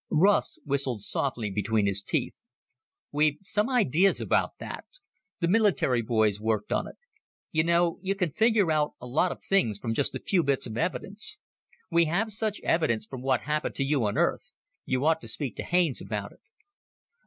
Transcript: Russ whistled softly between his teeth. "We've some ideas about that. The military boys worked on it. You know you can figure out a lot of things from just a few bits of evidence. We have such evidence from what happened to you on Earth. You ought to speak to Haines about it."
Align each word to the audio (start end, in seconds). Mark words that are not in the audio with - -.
Russ 0.09 0.57
whistled 0.65 1.03
softly 1.03 1.51
between 1.51 1.85
his 1.85 2.01
teeth. 2.01 2.33
"We've 3.11 3.37
some 3.43 3.69
ideas 3.69 4.19
about 4.19 4.57
that. 4.57 4.83
The 5.41 5.47
military 5.47 6.01
boys 6.01 6.41
worked 6.41 6.71
on 6.73 6.87
it. 6.87 6.95
You 7.51 7.63
know 7.65 7.99
you 8.01 8.15
can 8.15 8.31
figure 8.31 8.71
out 8.71 8.93
a 8.99 9.05
lot 9.05 9.31
of 9.31 9.43
things 9.43 9.77
from 9.77 9.93
just 9.93 10.15
a 10.15 10.19
few 10.19 10.43
bits 10.43 10.65
of 10.65 10.75
evidence. 10.75 11.37
We 11.91 12.05
have 12.05 12.31
such 12.31 12.59
evidence 12.63 13.05
from 13.05 13.21
what 13.21 13.41
happened 13.41 13.75
to 13.75 13.83
you 13.83 14.03
on 14.05 14.17
Earth. 14.17 14.53
You 14.85 15.05
ought 15.05 15.21
to 15.21 15.27
speak 15.27 15.55
to 15.57 15.63
Haines 15.63 16.01
about 16.01 16.31
it." 16.31 16.41